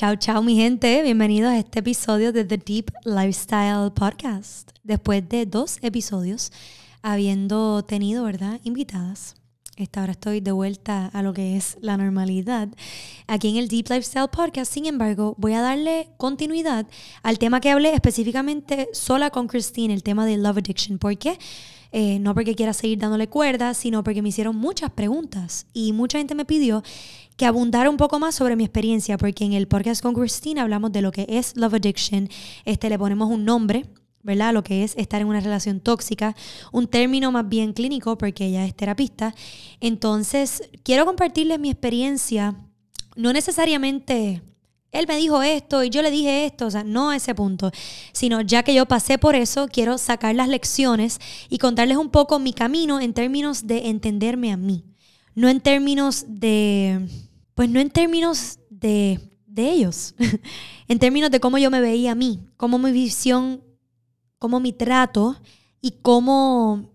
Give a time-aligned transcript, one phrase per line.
[0.00, 1.02] Chao, chao, mi gente.
[1.02, 4.70] Bienvenidos a este episodio de The Deep Lifestyle Podcast.
[4.82, 6.52] Después de dos episodios,
[7.02, 9.34] habiendo tenido, ¿verdad?, invitadas.
[9.76, 12.70] Esta ahora estoy de vuelta a lo que es la normalidad
[13.26, 14.72] aquí en el Deep Lifestyle Podcast.
[14.72, 16.86] Sin embargo, voy a darle continuidad
[17.22, 20.98] al tema que hablé específicamente sola con Christine, el tema de Love Addiction.
[20.98, 21.36] ¿Por qué?
[21.92, 26.18] Eh, no porque quiera seguir dándole cuerda, sino porque me hicieron muchas preguntas y mucha
[26.18, 26.84] gente me pidió
[27.40, 30.92] que abundara un poco más sobre mi experiencia, porque en el podcast con Christine hablamos
[30.92, 32.28] de lo que es Love Addiction,
[32.66, 33.86] este, le ponemos un nombre,
[34.22, 34.52] ¿verdad?
[34.52, 36.36] Lo que es estar en una relación tóxica,
[36.70, 39.34] un término más bien clínico porque ella es terapista.
[39.80, 42.56] Entonces, quiero compartirles mi experiencia,
[43.16, 44.42] no necesariamente
[44.92, 47.70] él me dijo esto y yo le dije esto, o sea, no a ese punto,
[48.12, 52.38] sino ya que yo pasé por eso, quiero sacar las lecciones y contarles un poco
[52.38, 54.84] mi camino en términos de entenderme a mí,
[55.34, 57.08] no en términos de
[57.60, 59.20] pues no en términos de,
[59.54, 60.14] ellos,
[60.88, 63.62] en términos de cómo yo me veía a mí, cómo mi visión,
[64.38, 65.36] cómo mi trato
[65.82, 66.90] y cómo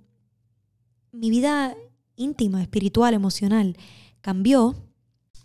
[1.11, 1.75] mi vida
[2.15, 3.77] íntima, espiritual, emocional
[4.21, 4.75] cambió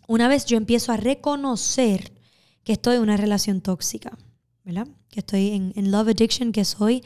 [0.09, 2.15] una vez yo empiezo a reconocer
[2.65, 4.17] que estoy en una relación tóxica,
[4.65, 4.89] ¿verdad?
[5.11, 7.05] Que estoy en, en love addiction, que soy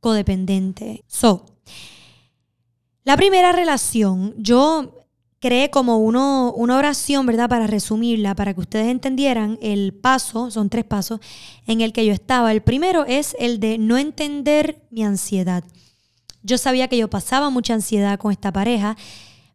[0.00, 1.04] codependiente.
[1.08, 1.44] So,
[3.04, 4.99] la primera relación, yo
[5.40, 7.48] creé como uno, una oración, ¿verdad?
[7.48, 11.20] Para resumirla, para que ustedes entendieran el paso, son tres pasos,
[11.66, 12.52] en el que yo estaba.
[12.52, 15.64] El primero es el de no entender mi ansiedad.
[16.42, 18.96] Yo sabía que yo pasaba mucha ansiedad con esta pareja,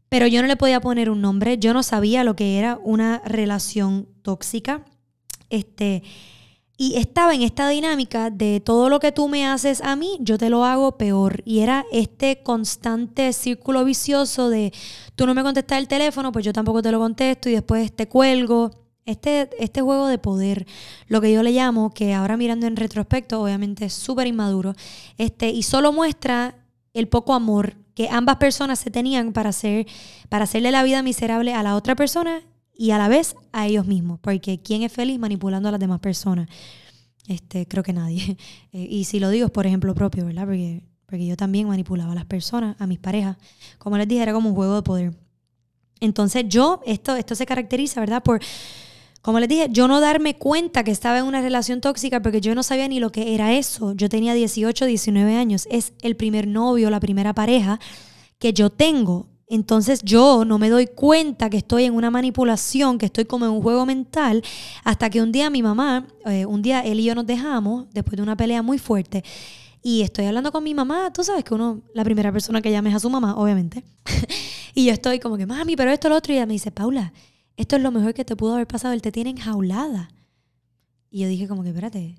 [0.10, 1.58] pero yo no le podía poner un nombre.
[1.60, 4.86] Yo no sabía lo que era una relación tóxica.
[5.50, 6.04] Este,
[6.78, 10.38] y estaba en esta dinámica de todo lo que tú me haces a mí, yo
[10.38, 11.42] te lo hago peor.
[11.46, 14.74] Y era este constante círculo vicioso de
[15.16, 18.08] tú no me contestas el teléfono, pues yo tampoco te lo contesto y después te
[18.08, 18.72] cuelgo.
[19.06, 20.66] Este, este juego de poder,
[21.08, 24.74] lo que yo le llamo, que ahora mirando en retrospecto, obviamente es súper inmaduro,
[25.20, 26.56] este, y solo muestra
[26.92, 29.86] el poco amor que ambas personas se tenían para, hacer,
[30.28, 32.42] para hacerle la vida miserable a la otra persona
[32.78, 36.00] y a la vez a ellos mismos, porque ¿quién es feliz manipulando a las demás
[36.00, 36.48] personas?
[37.28, 38.38] Este, creo que nadie.
[38.74, 40.44] Eh, y si lo digo es por ejemplo propio, ¿verdad?
[40.44, 43.38] Porque, porque yo también manipulaba a las personas, a mis parejas.
[43.78, 45.14] Como les dije, era como un juego de poder.
[46.02, 48.22] Entonces yo, esto, esto se caracteriza, ¿verdad?
[48.22, 48.42] Por,
[49.22, 52.54] como les dije, yo no darme cuenta que estaba en una relación tóxica porque yo
[52.54, 53.94] no sabía ni lo que era eso.
[53.94, 55.68] Yo tenía 18, 19 años.
[55.72, 57.80] Es el primer novio, la primera pareja
[58.40, 59.30] que yo tengo.
[59.48, 63.52] Entonces yo no me doy cuenta que estoy en una manipulación, que estoy como en
[63.52, 64.44] un juego mental,
[64.84, 68.18] hasta que un día mi mamá, eh, un día él y yo nos dejamos, después
[68.18, 69.24] de una pelea muy fuerte,
[69.84, 72.90] y estoy hablando con mi mamá, tú sabes que uno, la primera persona que llame
[72.90, 73.84] es a su mamá, obviamente,
[74.74, 77.14] y yo estoy como que, mami, pero esto, lo otro, y ella me dice, Paula,
[77.56, 80.10] esto es lo mejor que te pudo haber pasado, él te tiene enjaulada.
[81.12, 82.16] Y yo dije como que, espérate,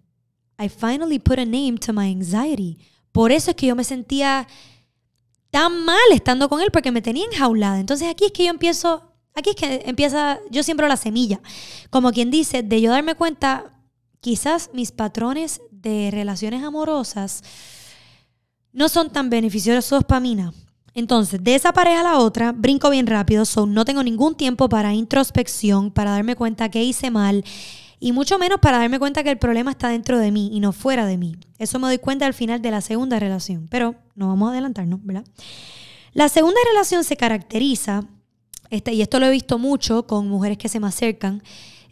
[0.59, 2.79] I finally put a name to my anxiety.
[3.13, 4.47] Por eso es que yo me sentía
[5.57, 7.81] tan mal estando con él porque me tenía enjaulada.
[7.81, 11.41] Entonces aquí es que yo empiezo, aquí es que empieza, yo siembro la semilla.
[11.89, 13.73] Como quien dice, de yo darme cuenta,
[14.21, 17.43] quizás mis patrones de relaciones amorosas
[18.75, 20.37] no son tan beneficiosos para mí.
[20.93, 24.69] Entonces, de esa pareja a la otra, brinco bien rápido, so no tengo ningún tiempo
[24.69, 27.43] para introspección, para darme cuenta que hice mal
[27.99, 30.73] y mucho menos para darme cuenta que el problema está dentro de mí y no
[30.73, 31.37] fuera de mí.
[31.59, 35.01] Eso me doy cuenta al final de la segunda relación, pero no vamos a adelantarnos,
[35.03, 35.25] ¿verdad?
[36.13, 38.05] La segunda relación se caracteriza,
[38.71, 41.43] este, y esto lo he visto mucho con mujeres que se me acercan,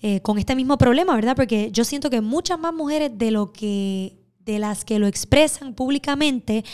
[0.03, 1.37] eh, con este mismo problema, ¿verdad?
[1.37, 5.73] Porque yo siento que muchas más mujeres de lo que de las que lo expresan
[5.73, 6.65] públicamente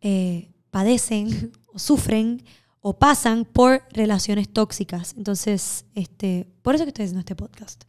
[0.00, 2.42] eh, padecen o sufren
[2.80, 5.14] o pasan por relaciones tóxicas.
[5.18, 7.84] Entonces, este, por eso que estoy haciendo este podcast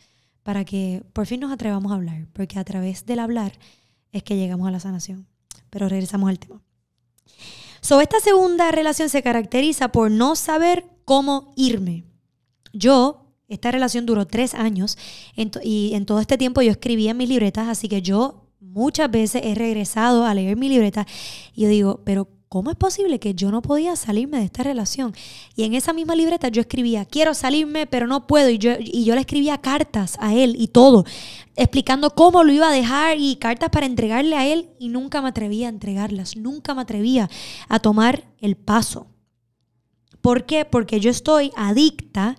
[0.49, 3.51] para que por fin nos atrevamos a hablar, porque a través del hablar
[4.11, 5.27] es que llegamos a la sanación.
[5.69, 6.63] Pero regresamos al tema.
[7.81, 12.05] So, esta segunda relación se caracteriza por no saber cómo irme.
[12.73, 14.97] Yo, esta relación duró tres años
[15.63, 19.53] y en todo este tiempo yo escribía mis libretas, así que yo muchas veces he
[19.53, 21.05] regresado a leer mi libreta
[21.53, 25.13] y yo digo, pero ¿cómo es posible que yo no podía salirme de esta relación?
[25.55, 28.49] Y en esa misma libreta yo escribía, quiero salirme, pero no puedo.
[28.49, 31.05] Y yo, y yo le escribía cartas a él y todo,
[31.55, 35.29] explicando cómo lo iba a dejar y cartas para entregarle a él y nunca me
[35.29, 37.29] atrevía a entregarlas, nunca me atrevía
[37.69, 39.07] a tomar el paso.
[40.21, 40.65] ¿Por qué?
[40.65, 42.35] Porque yo estoy adicta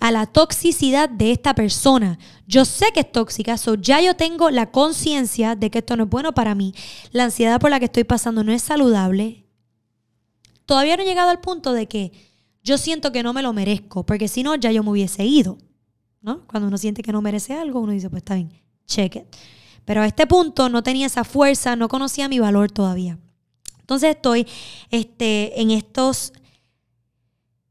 [0.00, 2.18] a la toxicidad de esta persona.
[2.46, 6.04] Yo sé que es tóxica, so ya yo tengo la conciencia de que esto no
[6.04, 6.74] es bueno para mí.
[7.12, 9.49] La ansiedad por la que estoy pasando no es saludable
[10.70, 12.12] todavía no he llegado al punto de que
[12.62, 15.58] yo siento que no me lo merezco, porque si no, ya yo me hubiese ido.
[16.20, 16.46] ¿no?
[16.46, 18.52] Cuando uno siente que no merece algo, uno dice, pues está bien,
[18.86, 19.24] check it.
[19.84, 23.18] Pero a este punto no tenía esa fuerza, no conocía mi valor todavía.
[23.80, 24.46] Entonces estoy
[24.92, 26.34] este, en estos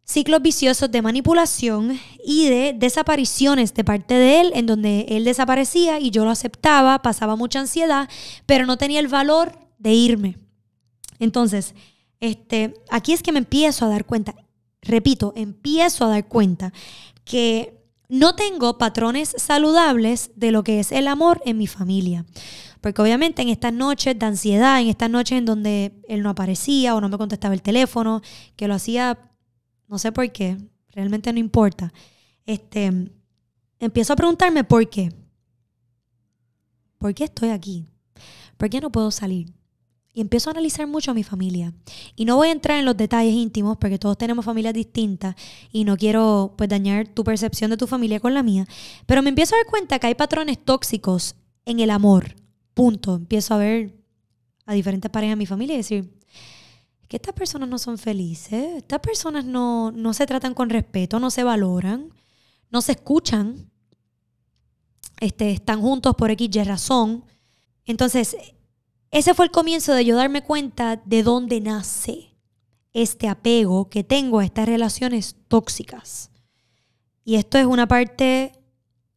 [0.03, 6.01] ciclos viciosos de manipulación y de desapariciones de parte de él, en donde él desaparecía
[6.01, 8.09] y yo lo aceptaba, pasaba mucha ansiedad,
[8.45, 10.37] pero no tenía el valor de irme.
[11.17, 11.75] Entonces,
[12.19, 14.35] este, aquí es que me empiezo a dar cuenta,
[14.81, 16.73] repito, empiezo a dar cuenta
[17.23, 17.79] que
[18.09, 22.25] no tengo patrones saludables de lo que es el amor en mi familia.
[22.81, 26.95] Porque obviamente en estas noches de ansiedad, en estas noches en donde él no aparecía
[26.95, 28.21] o no me contestaba el teléfono,
[28.55, 29.17] que lo hacía
[29.89, 30.57] no sé por qué,
[30.91, 31.91] realmente no importa.
[32.45, 32.91] Este,
[33.79, 35.11] empiezo a preguntarme por qué.
[36.99, 37.85] ¿Por qué estoy aquí?
[38.57, 39.53] ¿Por qué no puedo salir?
[40.13, 41.73] Y empiezo a analizar mucho a mi familia.
[42.15, 45.35] Y no voy a entrar en los detalles íntimos porque todos tenemos familias distintas
[45.71, 48.67] y no quiero pues dañar tu percepción de tu familia con la mía.
[49.05, 51.35] Pero me empiezo a dar cuenta que hay patrones tóxicos
[51.65, 52.35] en el amor.
[52.73, 53.15] Punto.
[53.15, 53.93] Empiezo a ver
[54.65, 56.19] a diferentes parejas de mi familia y decir,
[57.09, 61.31] que estas personas no son felices, estas personas no, no se tratan con respeto, no
[61.31, 62.13] se valoran,
[62.69, 63.71] no se escuchan,
[65.19, 67.25] este, están juntos por X razón.
[67.85, 68.37] Entonces,
[69.11, 72.35] ese fue el comienzo de yo darme cuenta de dónde nace
[72.93, 76.31] este apego que tengo a estas relaciones tóxicas.
[77.23, 78.53] Y esto es una parte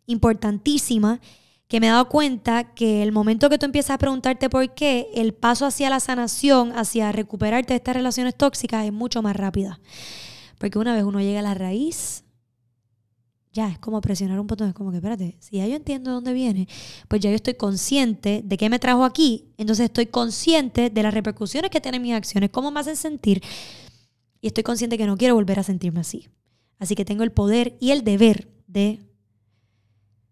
[0.06, 1.20] importantísima
[1.68, 5.08] que me he dado cuenta que el momento que tú empiezas a preguntarte por qué,
[5.14, 9.80] el paso hacia la sanación, hacia recuperarte de estas relaciones tóxicas es mucho más rápida.
[10.58, 12.24] Porque una vez uno llega a la raíz,
[13.52, 16.14] ya es como presionar un botón, es como que espérate, si ya yo entiendo de
[16.14, 16.68] dónde viene,
[17.08, 21.12] pues ya yo estoy consciente de qué me trajo aquí, entonces estoy consciente de las
[21.12, 23.42] repercusiones que tienen mis acciones, cómo me hacen sentir,
[24.40, 26.28] y estoy consciente que no quiero volver a sentirme así.
[26.78, 28.98] Así que tengo el poder y el deber de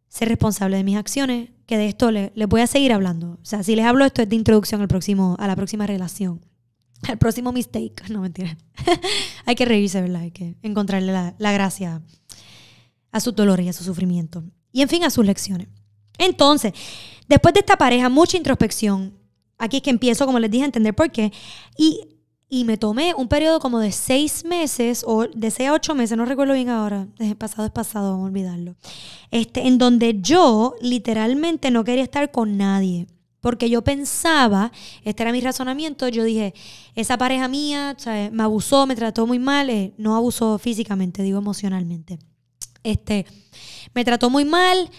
[0.08, 3.38] ser responsable de mis acciones, que de esto les voy a seguir hablando.
[3.40, 6.44] O sea, si les hablo esto es de introducción al próximo, a la próxima relación.
[7.08, 8.02] Al próximo mistake.
[8.10, 8.58] No, mentira.
[9.46, 10.22] Hay que reírse, ¿verdad?
[10.22, 12.02] Hay que encontrarle la, la gracia
[13.12, 14.44] a su dolor y a su sufrimiento.
[14.72, 15.68] Y en fin, a sus lecciones.
[16.18, 16.72] Entonces,
[17.28, 19.14] después de esta pareja, mucha introspección.
[19.58, 21.32] Aquí es que empiezo, como les dije, a entender por qué.
[21.76, 22.20] Y
[22.52, 26.18] y me tomé un periodo como de seis meses o de seis a ocho meses,
[26.18, 28.74] no recuerdo bien ahora, desde pasado es pasado, vamos a olvidarlo.
[29.30, 33.06] Este, en donde yo literalmente no quería estar con nadie.
[33.40, 34.70] Porque yo pensaba,
[35.02, 36.52] este era mi razonamiento, yo dije,
[36.94, 37.96] esa pareja mía
[38.32, 42.18] me abusó, me trató muy mal, eh, no abusó físicamente, digo emocionalmente.
[42.82, 43.26] Este,
[43.94, 44.90] me trató muy mal,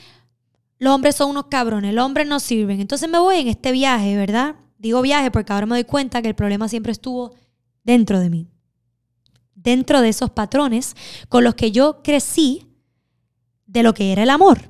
[0.77, 2.79] los hombres son unos cabrones, los hombres no sirven.
[2.79, 4.55] Entonces me voy en este viaje, ¿verdad?
[4.77, 7.35] Digo viaje porque ahora me doy cuenta que el problema siempre estuvo
[7.83, 8.47] dentro de mí.
[9.53, 10.95] Dentro de esos patrones
[11.29, 12.65] con los que yo crecí
[13.67, 14.69] de lo que era el amor.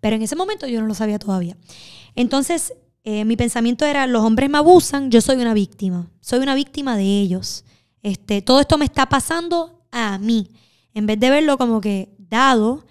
[0.00, 1.56] Pero en ese momento yo no lo sabía todavía.
[2.14, 2.72] Entonces,
[3.04, 6.10] eh, mi pensamiento era, los hombres me abusan, yo soy una víctima.
[6.20, 7.64] Soy una víctima de ellos.
[8.02, 10.48] Este, todo esto me está pasando a mí.
[10.94, 12.84] En vez de verlo como que dado,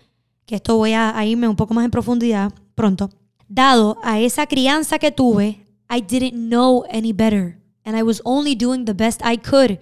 [0.45, 3.09] que esto voy a irme un poco más en profundidad pronto,
[3.47, 8.55] dado a esa crianza que tuve, I didn't know any better, and I was only
[8.55, 9.79] doing the best I could.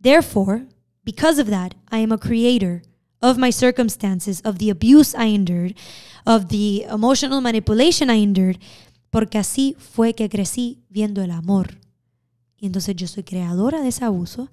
[0.00, 0.66] Therefore,
[1.04, 2.82] because of that, I am a creator
[3.20, 5.74] of my circumstances, of the abuse I endured,
[6.24, 8.58] of the emotional manipulation I endured,
[9.10, 11.78] porque así fue que crecí viendo el amor.
[12.58, 14.48] Y entonces yo soy creadora de ese abuso,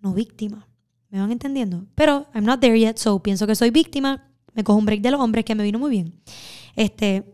[0.00, 0.66] no víctima.
[1.10, 1.86] ¿Me van entendiendo?
[1.94, 4.30] Pero I'm not there yet, so pienso que soy víctima.
[4.54, 6.14] Me cojo un break de los hombres que me vino muy bien.
[6.76, 7.24] Este,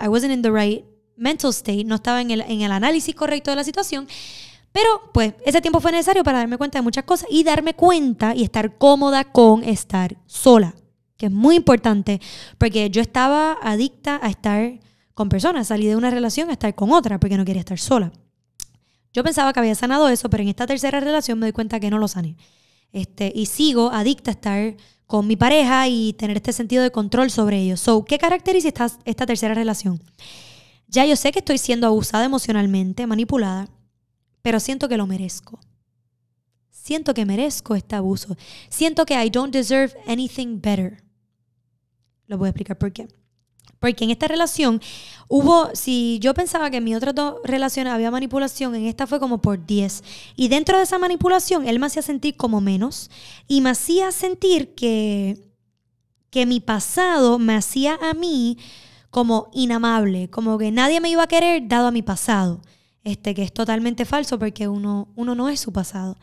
[0.00, 0.84] I wasn't in the right
[1.16, 4.06] mental state, no estaba en el, en el análisis correcto de la situación.
[4.72, 8.34] Pero pues ese tiempo fue necesario para darme cuenta de muchas cosas y darme cuenta
[8.34, 10.74] y estar cómoda con estar sola,
[11.16, 12.20] que es muy importante,
[12.58, 14.78] porque yo estaba adicta a estar
[15.14, 18.12] con personas, salí de una relación a estar con otra, porque no quería estar sola.
[19.14, 21.88] Yo pensaba que había sanado eso, pero en esta tercera relación me doy cuenta que
[21.88, 22.36] no lo sané.
[22.92, 24.76] Este, y sigo adicta a estar
[25.06, 27.80] con mi pareja y tener este sentido de control sobre ellos.
[27.80, 30.02] So, ¿Qué caracteriza esta, esta tercera relación?
[30.88, 33.68] Ya yo sé que estoy siendo abusada emocionalmente, manipulada,
[34.42, 35.58] pero siento que lo merezco.
[36.70, 38.36] Siento que merezco este abuso.
[38.68, 41.02] Siento que I don't deserve anything better.
[42.26, 43.08] Lo voy a explicar por qué.
[43.78, 44.80] Porque en esta relación
[45.28, 49.20] hubo, si yo pensaba que en mi otras dos relaciones había manipulación, en esta fue
[49.20, 50.02] como por 10.
[50.36, 53.10] Y dentro de esa manipulación, él me hacía sentir como menos
[53.46, 55.38] y me hacía sentir que,
[56.30, 58.58] que mi pasado me hacía a mí
[59.10, 62.60] como inamable, como que nadie me iba a querer dado a mi pasado,
[63.02, 66.18] este, que es totalmente falso porque uno, uno no es su pasado.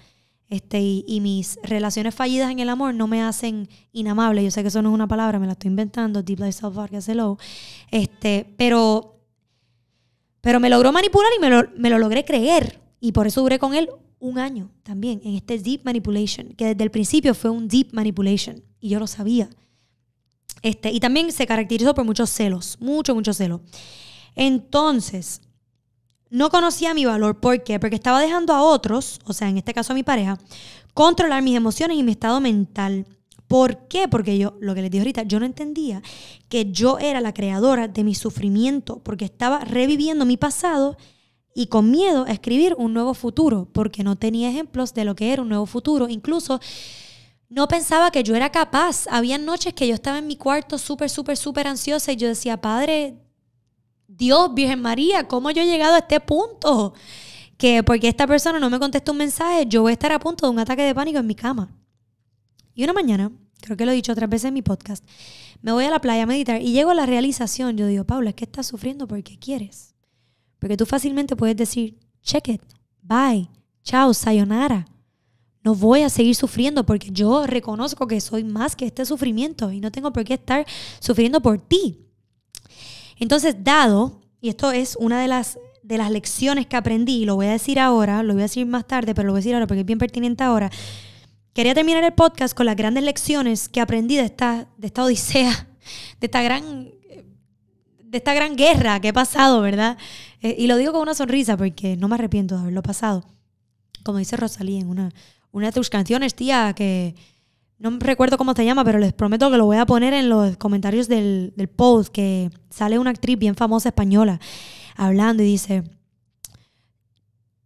[0.53, 4.43] Este, y, mis relaciones fallidas en el amor no me hacen inamable.
[4.43, 6.75] Yo sé que eso no es una palabra, me la estoy inventando, Deep Life Self
[6.75, 7.39] Podcast, hello.
[7.89, 9.19] Este, pero,
[10.41, 12.79] pero me logró manipular y me lo, me lo logré creer.
[12.99, 16.83] Y por eso duré con él un año también en este deep manipulation, que desde
[16.83, 19.49] el principio fue un deep manipulation y yo lo sabía.
[20.61, 23.61] Este, y también se caracterizó por muchos celos, mucho, mucho celo.
[24.35, 25.41] Entonces,
[26.33, 27.39] no conocía mi valor.
[27.39, 27.79] ¿Por qué?
[27.79, 30.39] Porque estaba dejando a otros, o sea, en este caso a mi pareja,
[30.95, 33.05] controlar mis emociones y mi estado mental.
[33.47, 34.07] ¿Por qué?
[34.07, 36.01] Porque yo, lo que les dije ahorita, yo no entendía
[36.49, 40.97] que yo era la creadora de mi sufrimiento, porque estaba reviviendo mi pasado
[41.53, 45.33] y con miedo a escribir un nuevo futuro, porque no tenía ejemplos de lo que
[45.33, 46.09] era un nuevo futuro.
[46.09, 46.59] Incluso
[47.47, 49.05] no pensaba que yo era capaz.
[49.11, 52.59] Había noches que yo estaba en mi cuarto súper, súper, súper ansiosa y yo decía,
[52.59, 53.19] Padre,
[54.17, 56.93] Dios, Virgen María, ¿cómo yo he llegado a este punto?
[57.57, 60.45] Que porque esta persona no me contesta un mensaje, yo voy a estar a punto
[60.45, 61.75] de un ataque de pánico en mi cama.
[62.75, 65.03] Y una mañana, creo que lo he dicho otras veces en mi podcast,
[65.61, 67.77] me voy a la playa a meditar y llego a la realización.
[67.77, 69.95] Yo digo, Paula, es que estás sufriendo porque quieres.
[70.59, 72.61] Porque tú fácilmente puedes decir, check it,
[73.01, 73.49] bye,
[73.83, 74.85] chao, sayonara.
[75.63, 79.79] No voy a seguir sufriendo porque yo reconozco que soy más que este sufrimiento y
[79.79, 80.65] no tengo por qué estar
[80.99, 82.03] sufriendo por ti.
[83.17, 87.47] Entonces, dado, y esto es una de las, de las lecciones que aprendí, lo voy
[87.47, 89.67] a decir ahora, lo voy a decir más tarde, pero lo voy a decir ahora
[89.67, 90.69] porque es bien pertinente ahora.
[91.53, 95.67] Quería terminar el podcast con las grandes lecciones que aprendí de esta, de esta odisea,
[96.19, 96.91] de esta gran
[98.13, 99.97] de esta gran guerra que he pasado, ¿verdad?
[100.39, 103.25] Eh, y lo digo con una sonrisa porque no me arrepiento de haberlo pasado.
[104.03, 105.11] Como dice Rosalía en una,
[105.51, 107.15] una de tus canciones, tía, que
[107.83, 110.55] no recuerdo cómo se llama, pero les prometo que lo voy a poner en los
[110.55, 114.39] comentarios del, del post, que sale una actriz bien famosa española
[114.95, 115.83] hablando y dice,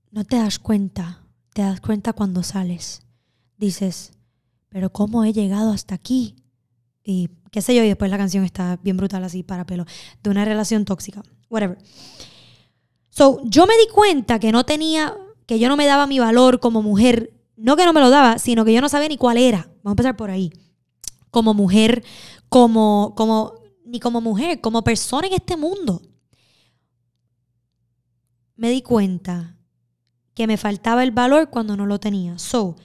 [0.10, 1.22] no te das cuenta,
[1.54, 3.04] te das cuenta cuando sales.
[3.58, 4.12] Dices,
[4.70, 6.36] pero ¿cómo he llegado hasta aquí?
[7.04, 9.86] Y qué sé yo, y después la canción está bien brutal así para pelo,
[10.24, 11.78] de una relación tóxica, whatever.
[13.12, 16.60] So, yo me di cuenta que no tenía, que yo no me daba mi valor
[16.60, 19.38] como mujer, no que no me lo daba, sino que yo no sabía ni cuál
[19.38, 19.64] era.
[19.84, 20.54] Vamos a empezar por ahí.
[21.32, 22.04] Como mujer,
[22.50, 26.02] como, como, ni como mujer, como persona en este mundo.
[28.56, 29.58] Me di cuenta
[30.34, 32.38] que me faltaba el valor cuando no lo tenía.
[32.38, 32.76] So,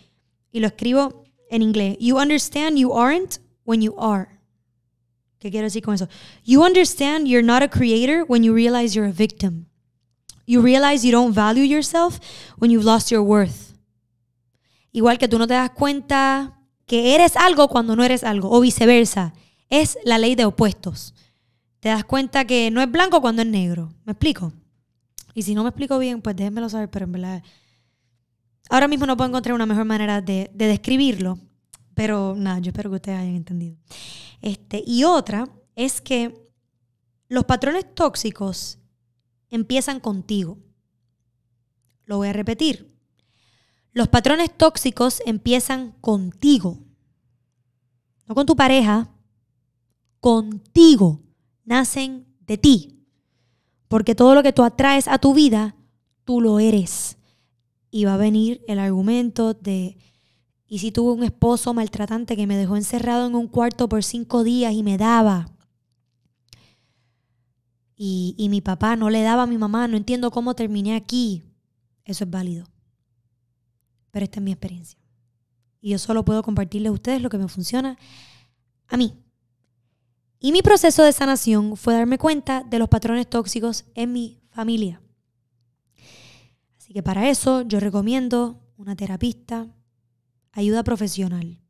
[0.50, 1.96] y lo escribo en inglés.
[2.00, 4.40] You understand you aren't when you are.
[5.38, 6.08] ¿Qué quiero decir con eso?
[6.44, 9.66] You understand you're not a creator when you realize you're a victim.
[10.46, 12.20] You realize you don't value yourself
[12.58, 13.71] when you've lost your worth.
[14.92, 18.60] Igual que tú no te das cuenta que eres algo cuando no eres algo, o
[18.60, 19.32] viceversa.
[19.70, 21.14] Es la ley de opuestos.
[21.80, 23.92] Te das cuenta que no es blanco cuando es negro.
[24.04, 24.52] ¿Me explico?
[25.34, 27.42] Y si no me explico bien, pues déjenmelo saber, pero en verdad.
[28.68, 31.38] Ahora mismo no puedo encontrar una mejor manera de, de describirlo.
[31.94, 33.76] Pero nada, yo espero que ustedes hayan entendido.
[34.42, 36.50] Este, y otra es que
[37.28, 38.78] los patrones tóxicos
[39.48, 40.58] empiezan contigo.
[42.04, 42.91] Lo voy a repetir.
[43.92, 46.78] Los patrones tóxicos empiezan contigo.
[48.26, 49.10] No con tu pareja,
[50.20, 51.20] contigo.
[51.64, 53.06] Nacen de ti.
[53.88, 55.76] Porque todo lo que tú atraes a tu vida,
[56.24, 57.18] tú lo eres.
[57.90, 59.98] Y va a venir el argumento de
[60.72, 64.42] y si tuve un esposo maltratante que me dejó encerrado en un cuarto por cinco
[64.42, 65.52] días y me daba.
[67.94, 71.42] Y, y mi papá no le daba a mi mamá, no entiendo cómo terminé aquí.
[72.06, 72.71] Eso es válido.
[74.12, 75.00] Pero esta es mi experiencia.
[75.80, 77.98] Y yo solo puedo compartirle a ustedes lo que me funciona
[78.86, 79.18] a mí.
[80.38, 85.02] Y mi proceso de sanación fue darme cuenta de los patrones tóxicos en mi familia.
[86.78, 89.68] Así que para eso yo recomiendo una terapista,
[90.52, 91.60] ayuda profesional.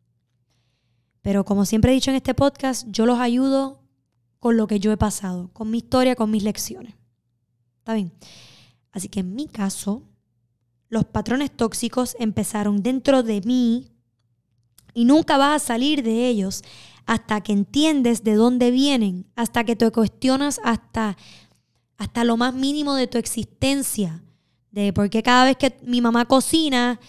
[1.21, 3.83] Pero como siempre he dicho en este podcast, yo los ayudo
[4.41, 6.95] con lo que yo he pasado, con mi historia, con mis lecciones.
[7.79, 8.13] ¿Está bien?
[8.91, 10.03] Así que en mi caso,
[10.93, 13.89] los patrones tóxicos empezaron dentro de mí
[14.93, 16.63] y nunca vas a salir de ellos
[17.07, 21.17] hasta que entiendes de dónde vienen, hasta que te cuestionas hasta,
[21.97, 24.23] hasta lo más mínimo de tu existencia,
[24.71, 27.01] de por qué cada vez que mi mamá cocina,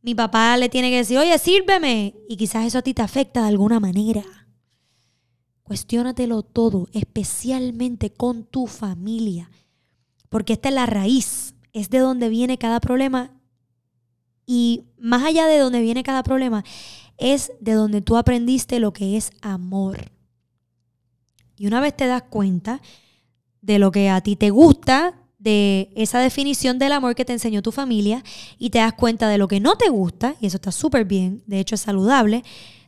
[0.00, 2.14] mi papá le tiene que decir, oye, sírveme.
[2.30, 4.24] Y quizás eso a ti te afecta de alguna manera.
[5.62, 9.50] Cuestiónatelo todo, especialmente con tu familia.
[10.30, 13.30] Porque esta es la raíz, es de donde viene cada problema.
[14.46, 16.64] Y más allá de donde viene cada problema,
[17.18, 20.10] es de donde tú aprendiste lo que es amor.
[21.58, 22.80] Y una vez te das cuenta
[23.60, 27.60] de lo que a ti te gusta, de esa definición del amor que te enseñó
[27.60, 28.24] tu familia
[28.58, 31.42] y te das cuenta de lo que no te gusta, y eso está súper bien,
[31.46, 32.42] de hecho es saludable,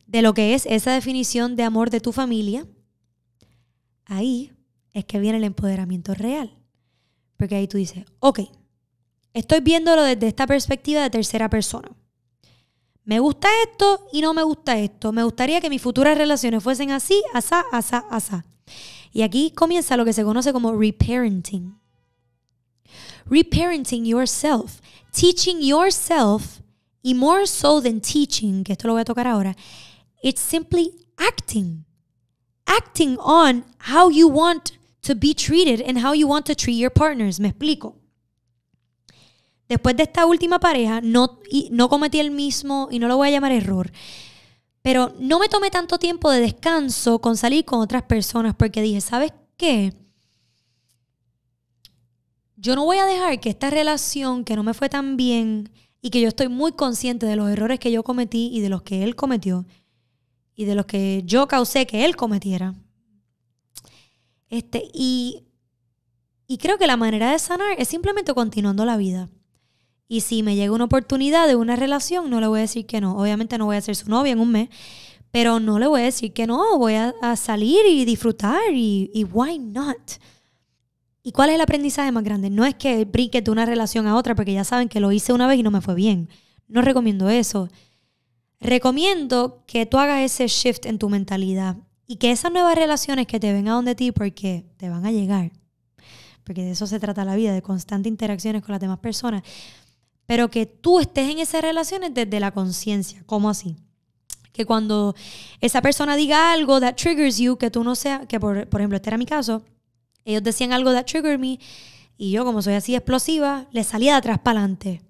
[0.07, 2.67] de lo que es esa definición de amor de tu familia,
[4.07, 4.53] ahí
[4.95, 6.55] es que viene el empoderamiento real.
[7.37, 8.41] Porque ahí tú dices, ok,
[9.35, 11.91] estoy viéndolo desde esta perspectiva de tercera persona.
[13.05, 15.13] Me gusta esto y no me gusta esto.
[15.13, 18.45] Me gustaría que mis futuras relaciones fuesen así, asá, asá, asá.
[19.13, 21.79] Y aquí comienza lo que se conoce como reparenting.
[23.25, 24.81] Reparenting yourself.
[25.11, 26.61] Teaching yourself,
[27.03, 29.57] y more so than teaching, que esto lo voy a tocar ahora,
[30.23, 31.85] it's simply acting.
[32.67, 36.91] Acting on how you want to be treated and how you want to treat your
[36.91, 37.41] partners.
[37.41, 37.95] Me explico.
[39.69, 43.33] Después de esta última pareja, no, no cometí el mismo, y no lo voy a
[43.33, 43.93] llamar error,
[44.81, 49.01] pero no me tomé tanto tiempo de descanso con salir con otras personas porque dije,
[49.03, 49.93] ¿sabes qué?
[52.57, 55.71] Yo no voy a dejar que esta relación que no me fue tan bien
[56.01, 58.83] y que yo estoy muy consciente de los errores que yo cometí y de los
[58.83, 59.67] que él cometió
[60.55, 62.75] y de los que yo causé que él cometiera.
[64.49, 65.45] Este, y,
[66.47, 69.29] y creo que la manera de sanar es simplemente continuando la vida.
[70.09, 73.01] Y si me llega una oportunidad de una relación, no le voy a decir que
[73.01, 73.19] no.
[73.19, 74.71] Obviamente no voy a ser su novia en un mes,
[75.31, 76.79] pero no le voy a decir que no.
[76.79, 79.99] Voy a, salir y disfrutar y, why not.
[81.23, 82.49] ¿Y cuál es el aprendizaje más grande?
[82.49, 85.35] No es que brinque de una relación a otra porque ya saben que lo hice
[85.35, 86.31] una vez y no me fue bien.
[86.69, 87.69] No recomiendo eso.
[88.61, 93.39] Recomiendo que tú hagas ese shift en tu mentalidad y que esas nuevas relaciones que
[93.39, 95.53] te vengan donde ti porque te van a llegar.
[96.45, 99.43] Porque de eso se trata la vida, de constantes interacciones con las demás personas
[100.29, 103.23] pero que tú estés en esas relaciones desde la conciencia.
[103.25, 103.77] ¿Cómo así?
[104.53, 105.15] Que cuando
[105.63, 108.97] esa persona diga algo that triggers you, que tú no seas, que por, por ejemplo,
[108.97, 109.63] este era mi caso,
[110.27, 111.59] ellos decían algo that triggered me
[112.19, 115.01] y yo, como soy así explosiva, le salía de atrás para adelante.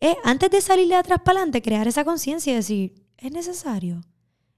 [0.00, 4.00] Eh, antes de salir de atrás para adelante, crear esa conciencia y decir, es necesario.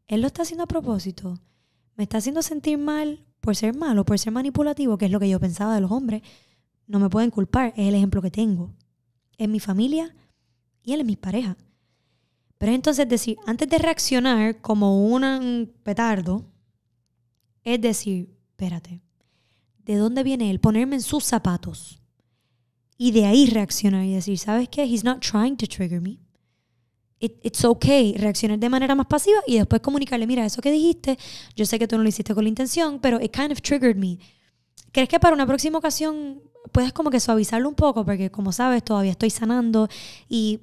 [0.06, 1.40] Él lo está haciendo a propósito.
[1.96, 5.28] Me está haciendo sentir mal por ser malo, por ser manipulativo, que es lo que
[5.28, 6.22] yo pensaba de los hombres.
[6.86, 8.72] No me pueden culpar, es el ejemplo que tengo
[9.38, 10.14] en mi familia
[10.82, 11.56] y él es mi pareja.
[12.58, 16.50] Pero entonces decir, antes de reaccionar como un petardo,
[17.62, 19.02] es decir, espérate,
[19.78, 20.60] ¿de dónde viene él?
[20.60, 22.00] Ponerme en sus zapatos.
[22.96, 24.84] Y de ahí reaccionar y decir, ¿sabes qué?
[24.84, 26.20] He's not trying to trigger me.
[27.20, 31.18] it's okay reaccionar de manera más pasiva y después comunicarle, mira, eso que dijiste,
[31.56, 33.96] yo sé que tú no lo hiciste con la intención, pero it kind of triggered
[33.96, 34.18] me.
[34.92, 36.42] ¿Crees que para una próxima ocasión
[36.72, 38.04] puedes como que suavizarlo un poco?
[38.04, 39.88] Porque como sabes, todavía estoy sanando
[40.28, 40.60] y,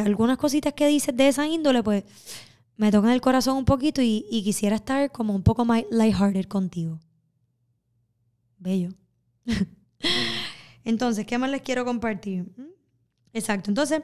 [0.00, 2.02] algunas cositas que dices de esa índole, pues
[2.76, 6.98] me tocan el corazón un poquito y, quisiera estar como un poco más lighthearted contigo.
[8.58, 8.90] Bello.
[10.84, 12.46] Entonces, ¿qué más les quiero compartir?
[13.32, 13.70] Exacto.
[13.70, 14.02] Entonces,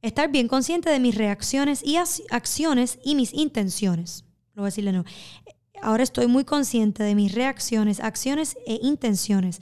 [0.00, 4.24] estar bien consciente de mis reacciones y acciones y mis intenciones.
[4.54, 5.04] Lo voy a decirle no
[5.82, 9.60] ahora estoy muy consciente de mis reacciones, acciones e intenciones.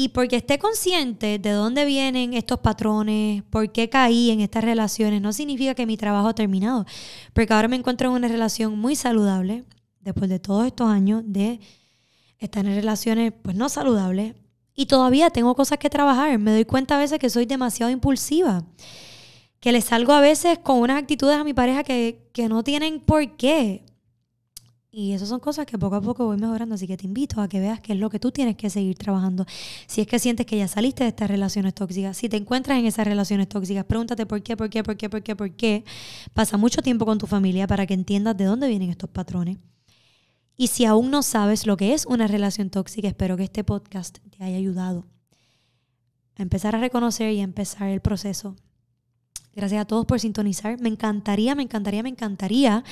[0.00, 5.20] Y porque esté consciente de dónde vienen estos patrones, por qué caí en estas relaciones,
[5.20, 6.86] no significa que mi trabajo ha terminado.
[7.32, 9.64] Porque ahora me encuentro en una relación muy saludable,
[9.98, 11.58] después de todos estos años de
[12.38, 14.36] estar en relaciones pues no saludables.
[14.72, 16.38] Y todavía tengo cosas que trabajar.
[16.38, 18.62] Me doy cuenta a veces que soy demasiado impulsiva.
[19.58, 23.00] Que le salgo a veces con unas actitudes a mi pareja que, que no tienen
[23.00, 23.84] por qué.
[25.00, 27.46] Y esas son cosas que poco a poco voy mejorando, así que te invito a
[27.46, 29.46] que veas qué es lo que tú tienes que seguir trabajando.
[29.86, 32.86] Si es que sientes que ya saliste de estas relaciones tóxicas, si te encuentras en
[32.86, 35.84] esas relaciones tóxicas, pregúntate por qué, por qué, por qué, por qué, por qué.
[36.34, 39.58] Pasa mucho tiempo con tu familia para que entiendas de dónde vienen estos patrones.
[40.56, 44.18] Y si aún no sabes lo que es una relación tóxica, espero que este podcast
[44.36, 45.06] te haya ayudado
[46.34, 48.56] a empezar a reconocer y a empezar el proceso
[49.58, 50.80] Gracias a todos por sintonizar.
[50.80, 52.84] Me encantaría, me encantaría, me encantaría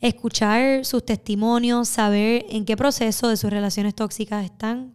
[0.00, 4.94] escuchar sus testimonios, saber en qué proceso de sus relaciones tóxicas están.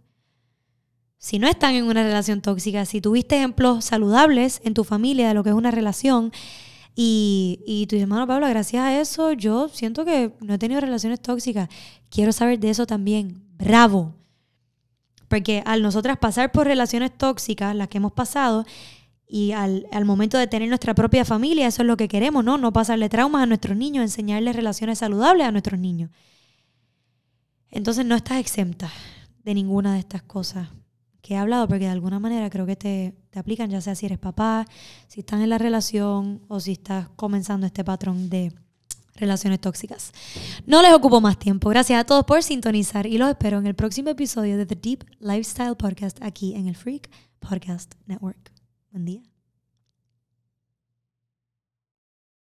[1.17, 5.33] Si no están en una relación tóxica, si tuviste ejemplos saludables en tu familia de
[5.33, 6.31] lo que es una relación
[6.95, 11.21] y, y tu hermano Pablo, gracias a eso yo siento que no he tenido relaciones
[11.21, 11.69] tóxicas.
[12.09, 13.43] Quiero saber de eso también.
[13.57, 14.15] Bravo.
[15.27, 18.65] Porque al nosotras pasar por relaciones tóxicas, las que hemos pasado,
[19.33, 22.57] y al, momento de tener nuestra propia familia, eso es lo que queremos, ¿no?
[22.57, 26.11] No pasarle traumas a nuestros niños, enseñarles relaciones saludables a nuestros niños.
[27.69, 28.91] Entonces no estás exenta
[29.45, 30.67] de ninguna de estas cosas
[31.21, 34.05] que he hablado, porque de alguna manera creo que te, te aplican, ya sea si
[34.05, 34.65] eres papá,
[35.07, 38.51] si estás en la relación o si estás comenzando este patrón de
[39.15, 40.11] relaciones tóxicas.
[40.65, 41.69] No les ocupo más tiempo.
[41.69, 45.05] Gracias a todos por sintonizar y los espero en el próximo episodio de The Deep
[45.21, 48.50] Lifestyle Podcast aquí en el Freak Podcast Network.
[48.91, 49.30] Buen día.